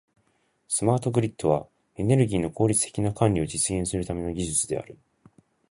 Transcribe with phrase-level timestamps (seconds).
[0.67, 4.97] スマートグリッドは、エネルギーの効率的な管理を実現するための技術である。